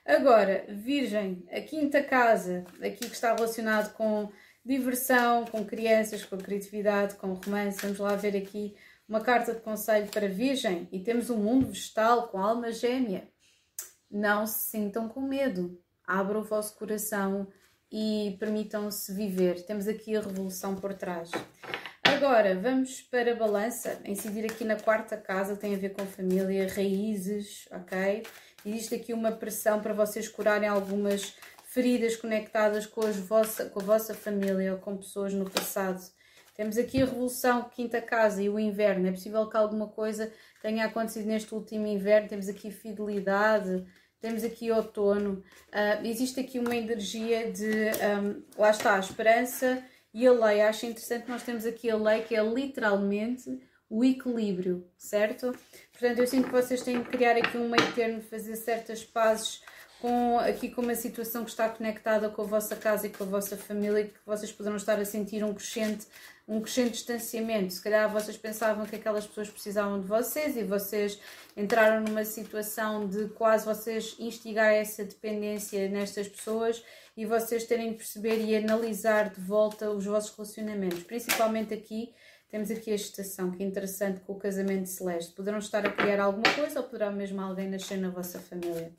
[0.05, 4.31] Agora, Virgem, a quinta casa, aqui que está relacionado com
[4.63, 7.81] diversão, com crianças, com criatividade, com romance.
[7.81, 8.77] Vamos lá ver aqui
[9.09, 13.27] uma carta de conselho para Virgem e temos um mundo vegetal com alma gêmea.
[14.09, 17.45] Não se sintam com medo, abram o vosso coração
[17.91, 19.65] e permitam-se viver.
[19.65, 21.29] Temos aqui a revolução por trás.
[22.15, 26.67] Agora vamos para a balança, incidir aqui na quarta casa, tem a ver com família,
[26.73, 28.23] raízes, ok?
[28.65, 31.35] Existe aqui uma pressão para vocês curarem algumas
[31.65, 35.99] feridas conectadas com, vossa, com a vossa família ou com pessoas no passado.
[36.55, 39.07] Temos aqui a revolução, quinta casa e o inverno.
[39.07, 40.31] É possível que alguma coisa
[40.61, 42.29] tenha acontecido neste último inverno.
[42.29, 43.85] Temos aqui fidelidade,
[44.19, 45.43] temos aqui outono.
[45.67, 47.91] Uh, existe aqui uma energia de,
[48.23, 49.83] um, lá está, a esperança
[50.17, 50.61] e a lei.
[50.61, 55.55] Acho interessante nós temos aqui a lei que é literalmente o equilíbrio, certo?
[55.91, 59.61] Portanto, eu sinto que vocês têm que criar aqui um meio termo, fazer certas pazes
[60.01, 63.27] com aqui com uma situação que está conectada com a vossa casa e com a
[63.27, 66.05] vossa família, que vocês poderão estar a sentir um crescente,
[66.47, 67.73] um crescente distanciamento.
[67.73, 71.19] Se calhar vocês pensavam que aquelas pessoas precisavam de vocês e vocês
[71.55, 76.83] entraram numa situação de quase vocês instigar essa dependência nestas pessoas
[77.15, 82.13] e vocês terem de perceber e analisar de volta os vossos relacionamentos, principalmente aqui.
[82.49, 85.33] Temos aqui a estação que é interessante com o casamento celeste.
[85.33, 88.93] Poderão estar a criar alguma coisa ou poderá mesmo alguém nascer na vossa família.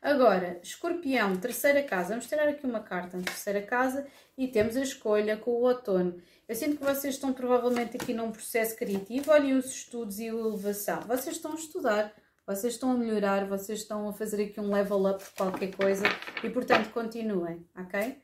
[0.00, 2.10] Agora, escorpião, terceira casa.
[2.10, 6.22] Vamos tirar aqui uma carta na terceira casa e temos a escolha com o outono.
[6.48, 9.32] Eu sinto que vocês estão provavelmente aqui num processo criativo.
[9.32, 11.00] Olhem os estudos e a elevação.
[11.00, 12.14] Vocês estão a estudar,
[12.46, 16.04] vocês estão a melhorar, vocês estão a fazer aqui um level up de qualquer coisa
[16.44, 18.16] e, portanto, continuem, ok?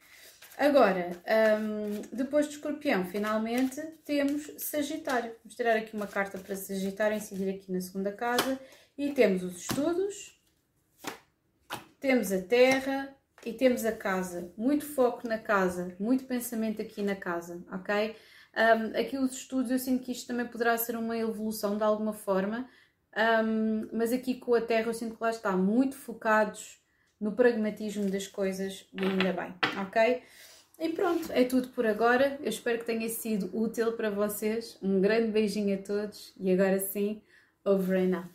[0.57, 1.11] Agora,
[1.61, 5.33] um, depois do escorpião, finalmente temos Sagitário.
[5.43, 8.59] Vamos tirar aqui uma carta para Sagitário, incidir aqui na segunda casa
[8.97, 10.34] e temos os estudos,
[12.05, 14.53] temos a terra e temos a casa.
[14.59, 18.15] Muito foco na casa, muito pensamento aqui na casa, ok?
[18.55, 22.13] Um, aqui os estudos, eu sinto que isto também poderá ser uma evolução de alguma
[22.13, 22.69] forma,
[23.43, 26.79] um, mas aqui com a terra eu sinto que lá está muito focados
[27.19, 30.23] no pragmatismo das coisas e ainda bem, ok?
[30.79, 32.37] E pronto, é tudo por agora.
[32.43, 34.77] Eu espero que tenha sido útil para vocês.
[34.83, 37.23] Um grande beijinho a todos e agora sim,
[37.65, 38.34] over and out.